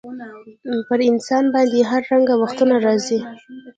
[0.87, 3.19] پر انسان باندي هر رنګه وختونه راځي.